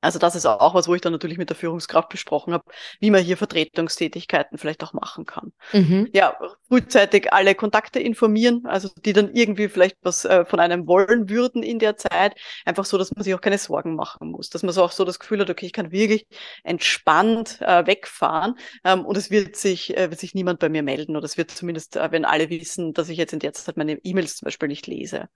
Also 0.00 0.20
das 0.20 0.36
ist 0.36 0.46
auch 0.46 0.74
was, 0.74 0.86
wo 0.86 0.94
ich 0.94 1.00
dann 1.00 1.12
natürlich 1.12 1.38
mit 1.38 1.48
der 1.48 1.56
Führungskraft 1.56 2.08
besprochen 2.08 2.52
habe, 2.52 2.64
wie 3.00 3.10
man 3.10 3.22
hier 3.22 3.36
Vertretungstätigkeiten 3.36 4.56
vielleicht 4.56 4.84
auch 4.84 4.92
machen 4.92 5.26
kann. 5.26 5.52
Mhm. 5.72 6.08
Ja, 6.12 6.38
frühzeitig 6.68 7.32
alle 7.32 7.56
Kontakte 7.56 7.98
informieren, 7.98 8.64
also 8.66 8.88
die 9.04 9.12
dann 9.12 9.34
irgendwie 9.34 9.68
vielleicht 9.68 9.96
was 10.02 10.24
äh, 10.24 10.44
von 10.44 10.60
einem 10.60 10.86
wollen 10.86 11.28
würden 11.28 11.64
in 11.64 11.80
der 11.80 11.96
Zeit, 11.96 12.36
einfach 12.64 12.84
so, 12.84 12.96
dass 12.96 13.12
man 13.14 13.24
sich 13.24 13.34
auch 13.34 13.40
keine 13.40 13.58
Sorgen 13.58 13.96
machen 13.96 14.30
muss, 14.30 14.50
dass 14.50 14.62
man 14.62 14.72
so 14.72 14.84
auch 14.84 14.92
so 14.92 15.04
das 15.04 15.18
Gefühl 15.18 15.40
hat, 15.40 15.50
okay, 15.50 15.66
ich 15.66 15.72
kann 15.72 15.90
wirklich 15.90 16.26
entspannt 16.62 17.60
äh, 17.60 17.84
wegfahren 17.86 18.54
ähm, 18.84 19.04
und 19.04 19.16
es 19.16 19.30
wird 19.30 19.56
sich, 19.56 19.96
äh, 19.96 20.10
wird 20.10 20.20
sich 20.20 20.34
niemand 20.34 20.60
bei 20.60 20.68
mir 20.68 20.84
melden 20.84 21.16
oder 21.16 21.24
es 21.24 21.36
wird 21.36 21.50
zumindest, 21.50 21.96
äh, 21.96 22.12
wenn 22.12 22.24
alle 22.24 22.50
wissen, 22.50 22.92
dass 22.92 23.08
ich 23.08 23.18
jetzt 23.18 23.32
in 23.32 23.40
der 23.40 23.52
Zeit 23.52 23.76
meine 23.76 23.98
E-Mails 24.04 24.36
zum 24.36 24.46
Beispiel 24.46 24.68
nicht 24.68 24.86
lese. 24.86 25.28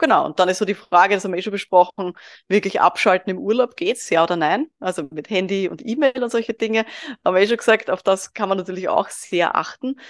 Genau, 0.00 0.24
und 0.24 0.40
dann 0.40 0.48
ist 0.48 0.58
so 0.58 0.64
die 0.64 0.74
Frage, 0.74 1.14
das 1.14 1.24
haben 1.24 1.32
wir 1.32 1.38
eh 1.38 1.42
schon 1.42 1.52
besprochen, 1.52 2.14
wirklich 2.48 2.80
abschalten 2.80 3.30
im 3.30 3.38
Urlaub, 3.38 3.76
geht's, 3.76 3.99
ja 4.08 4.22
oder 4.22 4.36
nein? 4.36 4.70
Also 4.80 5.08
mit 5.10 5.28
Handy 5.28 5.68
und 5.68 5.86
E-Mail 5.86 6.22
und 6.22 6.30
solche 6.30 6.54
Dinge. 6.54 6.86
Haben 7.24 7.34
wir 7.34 7.42
eh 7.42 7.46
schon 7.46 7.58
gesagt, 7.58 7.90
auf 7.90 8.02
das 8.02 8.32
kann 8.32 8.48
man 8.48 8.56
natürlich 8.56 8.88
auch 8.88 9.08
sehr 9.10 9.56
achten. 9.56 10.00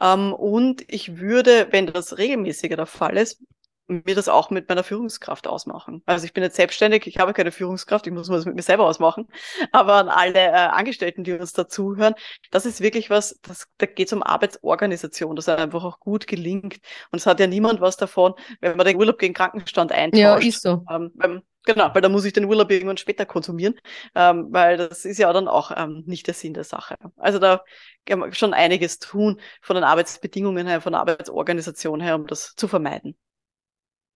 Ähm, 0.00 0.32
und 0.32 0.84
ich 0.86 1.18
würde, 1.18 1.68
wenn 1.72 1.86
das 1.86 2.18
regelmäßiger 2.18 2.76
der 2.76 2.86
Fall 2.86 3.16
ist, 3.16 3.42
mir 3.90 4.14
das 4.14 4.28
auch 4.28 4.50
mit 4.50 4.68
meiner 4.68 4.84
Führungskraft 4.84 5.48
ausmachen. 5.48 6.02
Also 6.06 6.24
ich 6.24 6.32
bin 6.32 6.44
jetzt 6.44 6.56
selbstständig, 6.56 7.06
ich 7.06 7.18
habe 7.18 7.32
keine 7.32 7.50
Führungskraft, 7.50 8.06
ich 8.06 8.12
muss 8.12 8.28
mir 8.28 8.36
das 8.36 8.46
mit 8.46 8.54
mir 8.54 8.62
selber 8.62 8.86
ausmachen. 8.86 9.28
Aber 9.72 9.94
an 9.94 10.08
alle 10.08 10.38
äh, 10.38 10.52
Angestellten, 10.52 11.24
die 11.24 11.32
uns 11.32 11.52
dazuhören, 11.52 12.14
das 12.50 12.66
ist 12.66 12.80
wirklich 12.80 13.10
was, 13.10 13.38
das, 13.42 13.66
da 13.78 13.86
geht 13.86 14.06
es 14.06 14.12
um 14.12 14.22
Arbeitsorganisation, 14.22 15.36
das 15.36 15.48
einfach 15.48 15.84
auch 15.84 15.98
gut 15.98 16.26
gelingt. 16.26 16.78
Und 17.10 17.18
es 17.18 17.26
hat 17.26 17.40
ja 17.40 17.46
niemand 17.46 17.80
was 17.80 17.96
davon, 17.96 18.34
wenn 18.60 18.76
man 18.76 18.86
den 18.86 18.96
Urlaub 18.96 19.18
gegen 19.18 19.34
Krankenstand 19.34 19.92
eintauscht. 19.92 20.20
Ja, 20.20 20.36
ist 20.36 20.62
so. 20.62 20.84
Ähm, 20.88 21.42
Genau, 21.66 21.90
weil 21.94 22.00
da 22.00 22.08
muss 22.08 22.24
ich 22.24 22.32
den 22.32 22.46
Urlaub 22.46 22.70
irgendwann 22.70 22.96
später 22.96 23.26
konsumieren, 23.26 23.74
ähm, 24.14 24.46
weil 24.50 24.78
das 24.78 25.04
ist 25.04 25.18
ja 25.18 25.30
dann 25.32 25.46
auch 25.46 25.70
ähm, 25.76 26.02
nicht 26.06 26.26
der 26.26 26.34
Sinn 26.34 26.54
der 26.54 26.64
Sache. 26.64 26.96
Also 27.16 27.38
da 27.38 27.62
kann 28.06 28.18
man 28.18 28.32
schon 28.32 28.54
einiges 28.54 28.98
tun 28.98 29.40
von 29.60 29.74
den 29.74 29.84
Arbeitsbedingungen 29.84 30.66
her, 30.66 30.80
von 30.80 30.92
der 30.92 31.00
Arbeitsorganisation 31.00 32.00
her, 32.00 32.14
um 32.16 32.26
das 32.26 32.54
zu 32.56 32.66
vermeiden. 32.66 33.14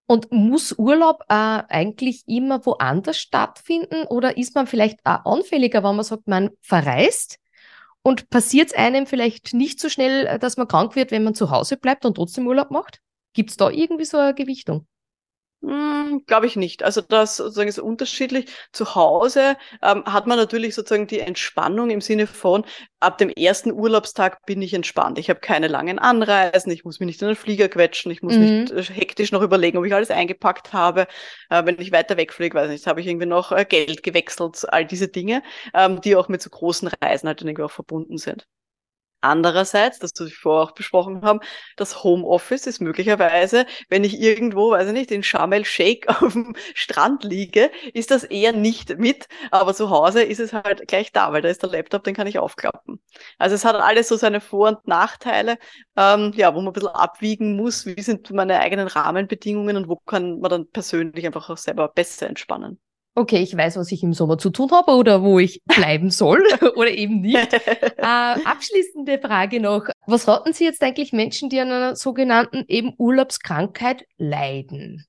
Und 0.06 0.32
muss 0.32 0.72
Urlaub 0.78 1.22
äh, 1.28 1.34
eigentlich 1.34 2.24
immer 2.26 2.64
woanders 2.66 3.18
stattfinden 3.18 4.06
oder 4.06 4.36
ist 4.36 4.54
man 4.54 4.66
vielleicht 4.66 5.00
auch 5.04 5.24
anfälliger, 5.24 5.82
wenn 5.82 5.96
man 5.96 6.04
sagt, 6.04 6.26
man 6.28 6.50
verreist 6.60 7.38
und 8.02 8.30
passiert 8.30 8.68
es 8.68 8.74
einem 8.74 9.06
vielleicht 9.06 9.54
nicht 9.54 9.80
so 9.80 9.88
schnell, 9.88 10.26
äh, 10.26 10.38
dass 10.38 10.56
man 10.56 10.68
krank 10.68 10.96
wird, 10.96 11.10
wenn 11.10 11.24
man 11.24 11.34
zu 11.34 11.50
Hause 11.50 11.76
bleibt 11.78 12.04
und 12.06 12.14
trotzdem 12.16 12.46
Urlaub 12.46 12.70
macht? 12.70 13.00
Gibt 13.34 13.50
es 13.50 13.56
da 13.56 13.70
irgendwie 13.70 14.04
so 14.06 14.18
eine 14.18 14.34
Gewichtung? 14.34 14.86
Hm, 15.66 16.24
Glaube 16.26 16.46
ich 16.46 16.56
nicht. 16.56 16.82
Also 16.82 17.00
das 17.00 17.36
sozusagen 17.36 17.68
ist 17.68 17.78
unterschiedlich. 17.78 18.46
Zu 18.72 18.94
Hause 18.94 19.56
ähm, 19.80 20.04
hat 20.04 20.26
man 20.26 20.36
natürlich 20.36 20.74
sozusagen 20.74 21.06
die 21.06 21.20
Entspannung 21.20 21.88
im 21.88 22.02
Sinne 22.02 22.26
von, 22.26 22.66
ab 23.00 23.16
dem 23.16 23.30
ersten 23.30 23.72
Urlaubstag 23.72 24.44
bin 24.44 24.60
ich 24.60 24.74
entspannt. 24.74 25.18
Ich 25.18 25.30
habe 25.30 25.40
keine 25.40 25.68
langen 25.68 25.98
Anreisen, 25.98 26.70
ich 26.70 26.84
muss 26.84 27.00
mich 27.00 27.06
nicht 27.06 27.22
in 27.22 27.28
den 27.28 27.36
Flieger 27.36 27.68
quetschen, 27.68 28.12
ich 28.12 28.22
muss 28.22 28.34
mhm. 28.34 28.40
nicht 28.40 28.72
äh, 28.72 28.82
hektisch 28.82 29.32
noch 29.32 29.40
überlegen, 29.40 29.78
ob 29.78 29.86
ich 29.86 29.94
alles 29.94 30.10
eingepackt 30.10 30.74
habe. 30.74 31.06
Äh, 31.48 31.64
wenn 31.64 31.80
ich 31.80 31.92
weiter 31.92 32.18
wegfliege, 32.18 32.54
weiß 32.54 32.70
nicht, 32.70 32.86
habe 32.86 33.00
ich 33.00 33.06
irgendwie 33.06 33.26
noch 33.26 33.50
äh, 33.50 33.64
Geld 33.64 34.02
gewechselt, 34.02 34.66
all 34.68 34.84
diese 34.84 35.08
Dinge, 35.08 35.42
ähm, 35.72 36.00
die 36.02 36.14
auch 36.16 36.28
mit 36.28 36.42
so 36.42 36.50
großen 36.50 36.88
Reisen 37.00 37.26
halt 37.26 37.40
irgendwie 37.40 37.62
auch 37.62 37.70
verbunden 37.70 38.18
sind. 38.18 38.46
Andererseits, 39.24 39.98
das 39.98 40.12
wir 40.18 40.28
vorher 40.28 40.64
auch 40.64 40.72
besprochen 40.72 41.22
haben, 41.22 41.40
das 41.76 42.04
Homeoffice 42.04 42.66
ist 42.66 42.80
möglicherweise, 42.80 43.64
wenn 43.88 44.04
ich 44.04 44.20
irgendwo, 44.20 44.72
weiß 44.72 44.88
ich 44.88 44.92
nicht, 44.92 45.10
in 45.10 45.22
Sharm 45.22 45.52
el-Sheikh 45.52 46.08
auf 46.22 46.34
dem 46.34 46.54
Strand 46.74 47.24
liege, 47.24 47.70
ist 47.94 48.10
das 48.10 48.24
eher 48.24 48.52
nicht 48.52 48.98
mit, 48.98 49.26
aber 49.50 49.74
zu 49.74 49.88
Hause 49.90 50.22
ist 50.22 50.40
es 50.40 50.52
halt 50.52 50.86
gleich 50.88 51.10
da, 51.12 51.32
weil 51.32 51.40
da 51.40 51.48
ist 51.48 51.62
der 51.62 51.70
Laptop, 51.70 52.04
den 52.04 52.14
kann 52.14 52.26
ich 52.26 52.38
aufklappen. 52.38 53.00
Also 53.38 53.54
es 53.54 53.64
hat 53.64 53.76
alles 53.76 54.08
so 54.08 54.16
seine 54.16 54.40
Vor- 54.42 54.68
und 54.68 54.86
Nachteile, 54.86 55.56
ähm, 55.96 56.32
ja, 56.36 56.54
wo 56.54 56.58
man 56.58 56.68
ein 56.68 56.72
bisschen 56.74 56.88
abwiegen 56.88 57.56
muss, 57.56 57.86
wie 57.86 58.00
sind 58.02 58.30
meine 58.30 58.60
eigenen 58.60 58.88
Rahmenbedingungen 58.88 59.76
und 59.76 59.88
wo 59.88 59.96
kann 59.96 60.40
man 60.40 60.50
dann 60.50 60.70
persönlich 60.70 61.24
einfach 61.24 61.48
auch 61.48 61.56
selber 61.56 61.88
besser 61.88 62.26
entspannen 62.26 62.78
okay, 63.14 63.42
ich 63.42 63.56
weiß, 63.56 63.76
was 63.76 63.92
ich 63.92 64.02
im 64.02 64.12
Sommer 64.12 64.38
zu 64.38 64.50
tun 64.50 64.70
habe 64.70 64.92
oder 64.92 65.22
wo 65.22 65.38
ich 65.38 65.62
bleiben 65.76 66.10
soll 66.10 66.42
oder 66.76 66.90
eben 66.90 67.20
nicht. 67.20 67.48
Äh, 67.96 68.40
abschließende 68.44 69.18
Frage 69.18 69.60
noch. 69.60 69.86
Was 70.06 70.28
raten 70.28 70.52
Sie 70.52 70.64
jetzt 70.64 70.82
eigentlich 70.82 71.12
Menschen, 71.12 71.48
die 71.48 71.58
an 71.60 71.70
einer 71.70 71.96
sogenannten 71.96 72.64
eben 72.68 72.92
Urlaubskrankheit 72.98 74.04
leiden? 74.18 75.06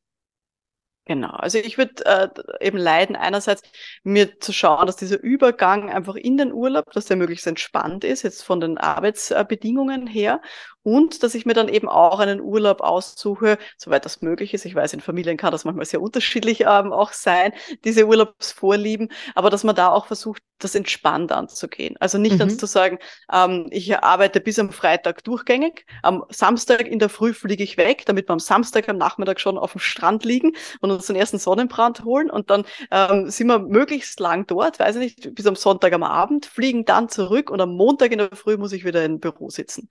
Genau, 1.08 1.30
also 1.30 1.60
ich 1.60 1.78
würde 1.78 2.04
äh, 2.06 2.30
eben 2.66 2.80
leiden, 2.80 3.16
einerseits 3.16 3.62
mir 4.04 4.40
zu 4.40 4.52
schauen, 4.52 4.88
dass 4.88 4.96
dieser 4.96 5.22
Übergang 5.22 5.92
einfach 5.92 6.16
in 6.16 6.36
den 6.36 6.52
Urlaub, 6.52 6.92
dass 6.94 7.06
der 7.06 7.16
möglichst 7.16 7.46
entspannt 7.46 8.04
ist, 8.04 8.24
jetzt 8.24 8.42
von 8.44 8.60
den 8.60 8.80
Arbeitsbedingungen 8.80 10.08
her. 10.08 10.42
Und 10.82 11.22
dass 11.22 11.36
ich 11.36 11.46
mir 11.46 11.54
dann 11.54 11.70
eben 11.70 11.88
auch 11.90 12.20
einen 12.20 12.42
Urlaub 12.42 12.82
aussuche, 12.82 13.60
soweit 13.78 14.06
das 14.06 14.22
möglich 14.24 14.56
ist. 14.56 14.66
Ich 14.66 14.74
weiß, 14.74 14.94
in 14.94 15.00
Familien 15.02 15.38
kann 15.38 15.52
das 15.52 15.64
manchmal 15.64 15.86
sehr 15.86 16.02
unterschiedlich 16.02 16.62
ähm, 16.62 16.92
auch 16.92 17.12
sein, 17.12 17.54
diese 17.84 18.08
Urlaubsvorlieben, 18.08 19.12
aber 19.36 19.52
dass 19.52 19.64
man 19.64 19.76
da 19.76 19.90
auch 19.90 20.08
versucht, 20.08 20.42
das 20.60 20.76
entspannt 20.76 21.32
anzugehen. 21.32 21.96
Also 22.00 22.18
nicht 22.18 22.34
mhm. 22.34 22.40
dann 22.40 22.50
zu 22.50 22.66
sagen, 22.66 23.00
ähm, 23.32 23.68
ich 23.72 23.98
arbeite 23.98 24.40
bis 24.40 24.58
am 24.58 24.72
Freitag 24.72 25.24
durchgängig, 25.24 25.86
am 26.02 26.24
Samstag 26.30 26.88
in 26.88 27.00
der 27.00 27.10
Früh 27.10 27.34
fliege 27.34 27.64
ich 27.64 27.78
weg, 27.78 28.06
damit 28.06 28.30
wir 28.30 28.34
am 28.34 28.40
Samstag 28.40 28.88
am 28.88 28.98
Nachmittag 28.98 29.40
schon 29.40 29.58
auf 29.58 29.74
dem 29.74 29.80
Strand 29.80 30.24
liegen 30.24 30.54
und 30.80 30.92
uns 30.92 31.08
den 31.08 31.16
ersten 31.16 31.40
Sonnenbrand 31.40 32.06
holen 32.06 32.30
und 32.30 32.50
dann 32.50 32.64
ähm, 32.92 33.30
sind 33.30 33.48
wir 33.48 33.60
möglichst 33.60 34.20
lang 34.20 34.48
dort, 34.48 34.80
weiß 34.80 34.96
ich 34.96 35.18
nicht, 35.18 35.36
bis 35.36 35.46
am 35.46 35.56
Sonntag 35.56 35.94
am 35.94 36.04
Abend, 36.04 36.46
fliegen 36.46 36.86
dann 36.86 37.10
zurück 37.10 37.50
und 37.50 37.60
am 37.60 37.76
Montag 37.76 38.12
in 38.12 38.20
der 38.20 38.30
Früh 38.34 38.56
muss 38.58 38.72
ich 38.72 38.86
wieder 38.86 39.04
im 39.04 39.20
Büro 39.20 39.50
sitzen. 39.50 39.90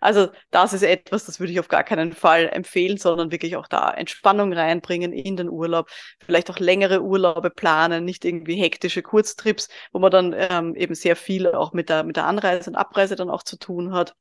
Also 0.00 0.28
das 0.50 0.72
ist 0.74 0.82
etwas, 0.82 1.24
das 1.24 1.40
würde 1.40 1.52
ich 1.52 1.60
auf 1.60 1.68
gar 1.68 1.82
keinen 1.82 2.12
Fall 2.12 2.48
empfehlen, 2.52 2.98
sondern 2.98 3.32
wirklich 3.32 3.56
auch 3.56 3.66
da 3.66 3.90
Entspannung 3.90 4.52
reinbringen 4.52 5.12
in 5.12 5.36
den 5.36 5.48
Urlaub, 5.48 5.88
vielleicht 6.24 6.50
auch 6.50 6.58
längere 6.58 7.02
Urlaube 7.02 7.50
planen, 7.50 8.04
nicht 8.04 8.24
irgendwie 8.24 8.56
hektische 8.56 9.02
Kurztrips, 9.02 9.68
wo 9.92 10.03
man 10.04 10.32
dann 10.32 10.34
ähm, 10.36 10.74
eben 10.76 10.94
sehr 10.94 11.16
viel 11.16 11.48
auch 11.48 11.72
mit 11.72 11.88
der, 11.88 12.04
mit 12.04 12.16
der 12.16 12.26
Anreise 12.26 12.70
und 12.70 12.76
Abreise 12.76 13.16
dann 13.16 13.30
auch 13.30 13.42
zu 13.42 13.58
tun 13.58 13.92
hat. 13.92 14.14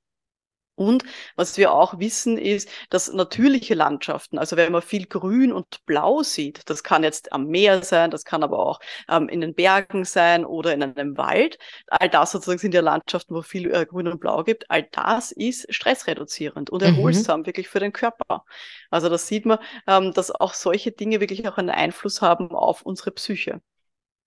Und 0.76 1.04
was 1.36 1.58
wir 1.58 1.72
auch 1.72 2.00
wissen, 2.00 2.38
ist, 2.38 2.68
dass 2.90 3.14
natürliche 3.14 3.76
Landschaften, 3.76 4.40
also 4.40 4.58
wenn 4.58 4.72
man 4.72 4.82
viel 4.82 5.06
Grün 5.06 5.54
und 5.54 5.86
Blau 5.86 6.24
sieht, 6.24 6.68
das 6.70 6.84
kann 6.84 7.04
jetzt 7.04 7.32
am 7.32 7.46
Meer 7.46 7.84
sein, 7.84 8.10
das 8.10 8.24
kann 8.24 8.42
aber 8.42 8.58
auch 8.60 8.80
ähm, 9.08 9.30
in 9.30 9.42
den 9.42 9.54
Bergen 9.54 10.04
sein 10.04 10.46
oder 10.46 10.74
in 10.74 10.82
einem 10.82 11.16
Wald, 11.16 11.60
all 11.88 12.10
das 12.10 12.32
sozusagen 12.32 12.58
sind 12.58 12.74
ja 12.74 12.82
Landschaften, 12.82 13.36
wo 13.36 13.44
viel 13.44 13.72
äh, 13.72 13.86
Grün 13.86 14.08
und 14.08 14.20
Blau 14.20 14.44
gibt, 14.44 14.72
all 14.72 14.84
das 14.92 15.32
ist 15.32 15.72
stressreduzierend 15.72 16.72
und 16.72 16.82
mhm. 16.82 16.88
erholsam 16.88 17.42
mhm. 17.42 17.46
wirklich 17.46 17.70
für 17.70 17.80
den 17.80 17.94
Körper. 17.94 18.44
Also 18.90 19.10
das 19.10 19.28
sieht 19.28 19.46
man, 19.46 19.60
ähm, 19.86 20.12
dass 20.14 20.32
auch 20.32 20.56
solche 20.56 20.92
Dinge 20.92 21.20
wirklich 21.20 21.48
auch 21.48 21.58
einen 21.58 21.70
Einfluss 21.70 22.22
haben 22.22 22.50
auf 22.52 22.82
unsere 22.82 23.12
Psyche. 23.12 23.62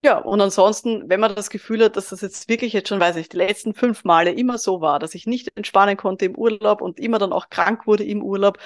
Ja, 0.03 0.19
und 0.19 0.41
ansonsten, 0.41 1.09
wenn 1.09 1.19
man 1.19 1.35
das 1.35 1.50
Gefühl 1.50 1.83
hat, 1.83 1.97
dass 1.97 2.11
das 2.11 2.21
jetzt 2.21 2.49
wirklich 2.49 2.73
jetzt 2.73 2.88
schon, 2.88 3.00
weiß 3.00 3.17
ich, 3.17 3.29
die 3.29 3.38
letzten 3.38 3.75
fünf 3.75 4.05
Male 4.05 4.31
immer 4.31 4.57
so 4.59 4.81
war, 4.81 4.99
dass 5.00 5.15
ich 5.15 5.26
nicht 5.26 5.50
entspannen 5.57 5.97
konnte 5.97 6.26
im 6.26 6.37
Urlaub 6.37 6.81
und 6.81 7.00
immer 7.00 7.19
dann 7.19 7.33
auch 7.33 7.49
krank 7.49 7.87
wurde 7.87 8.05
im 8.05 8.23
Urlaub 8.23 8.59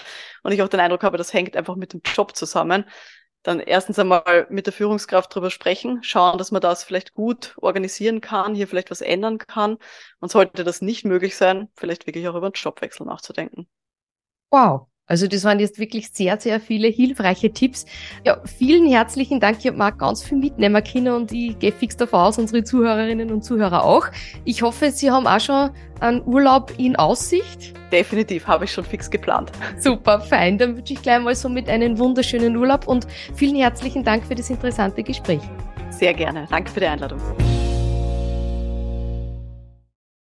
und 0.42 0.52
ich 0.52 0.60
auch 0.60 0.68
den 0.68 0.80
Eindruck 0.80 1.02
habe, 1.02 1.16
das 1.16 1.32
hängt 1.32 1.56
einfach 1.56 1.76
mit 1.76 1.94
dem 1.94 2.02
Job 2.04 2.36
zusammen, 2.36 2.84
dann 3.42 3.60
erstens 3.60 3.98
einmal 3.98 4.46
mit 4.50 4.66
der 4.66 4.72
Führungskraft 4.74 5.34
drüber 5.34 5.50
sprechen, 5.50 6.02
schauen, 6.02 6.36
dass 6.36 6.50
man 6.50 6.60
das 6.60 6.84
vielleicht 6.84 7.14
gut 7.14 7.54
organisieren 7.58 8.20
kann, 8.20 8.54
hier 8.54 8.68
vielleicht 8.68 8.90
was 8.90 9.00
ändern 9.00 9.38
kann. 9.38 9.78
Und 10.20 10.30
sollte 10.30 10.62
das 10.62 10.82
nicht 10.82 11.06
möglich 11.06 11.36
sein, 11.36 11.68
vielleicht 11.74 12.06
wirklich 12.06 12.28
auch 12.28 12.34
über 12.34 12.46
einen 12.46 12.54
Jobwechsel 12.54 13.06
nachzudenken. 13.06 13.66
Wow, 14.50 14.88
Also 15.10 15.26
das 15.26 15.42
waren 15.42 15.58
jetzt 15.58 15.80
wirklich 15.80 16.08
sehr, 16.12 16.38
sehr 16.38 16.60
viele 16.60 16.86
hilfreiche 16.86 17.52
Tipps. 17.52 17.84
Ja, 18.24 18.38
vielen 18.44 18.88
herzlichen 18.88 19.40
Dank. 19.40 19.58
Ich 19.58 19.66
habe 19.66 19.76
mal 19.76 19.90
ganz 19.90 20.22
viel 20.22 20.38
mitnehmen 20.38 20.84
können 20.84 21.12
und 21.12 21.32
ich 21.32 21.58
gehe 21.58 21.72
fix 21.72 21.96
davon 21.96 22.20
aus, 22.20 22.38
unsere 22.38 22.62
Zuhörerinnen 22.62 23.32
und 23.32 23.42
Zuhörer 23.42 23.82
auch. 23.82 24.06
Ich 24.44 24.62
hoffe, 24.62 24.92
Sie 24.92 25.10
haben 25.10 25.26
auch 25.26 25.40
schon 25.40 25.70
einen 25.98 26.22
Urlaub 26.24 26.72
in 26.78 26.94
Aussicht. 26.94 27.74
Definitiv, 27.90 28.46
habe 28.46 28.66
ich 28.66 28.72
schon 28.72 28.84
fix 28.84 29.10
geplant. 29.10 29.50
Super, 29.78 30.20
fein. 30.20 30.58
Dann 30.58 30.76
wünsche 30.76 30.92
ich 30.92 31.02
gleich 31.02 31.20
mal 31.20 31.34
so 31.34 31.48
mit 31.48 31.68
einen 31.68 31.98
wunderschönen 31.98 32.56
Urlaub 32.56 32.86
und 32.86 33.08
vielen 33.34 33.56
herzlichen 33.56 34.04
Dank 34.04 34.24
für 34.24 34.36
das 34.36 34.48
interessante 34.48 35.02
Gespräch. 35.02 35.40
Sehr 35.90 36.14
gerne. 36.14 36.46
Danke 36.48 36.70
für 36.70 36.78
die 36.78 36.86
Einladung. 36.86 37.18